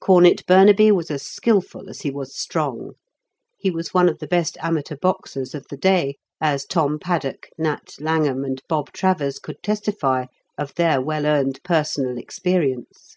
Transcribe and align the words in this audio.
Cornet 0.00 0.46
Burnaby 0.46 0.92
was 0.92 1.10
as 1.10 1.24
skilful 1.26 1.90
as 1.90 2.02
he 2.02 2.10
was 2.12 2.36
strong. 2.38 2.92
He 3.58 3.72
was 3.72 3.92
one 3.92 4.08
of 4.08 4.20
the 4.20 4.26
best 4.28 4.56
amateur 4.60 4.94
boxers 4.94 5.52
of 5.52 5.66
the 5.68 5.76
day, 5.76 6.14
as 6.40 6.64
Tom 6.64 7.00
Paddock, 7.00 7.48
Nat 7.58 7.96
Langham, 7.98 8.44
and 8.44 8.62
Bob 8.68 8.92
Travers 8.92 9.40
could 9.40 9.60
testify 9.64 10.26
of 10.56 10.76
their 10.76 11.00
well 11.02 11.26
earned 11.26 11.58
personal 11.64 12.18
experience. 12.18 13.16